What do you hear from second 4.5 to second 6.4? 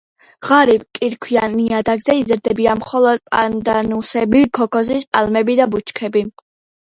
ქოქოსის პალმები და ბუჩქები.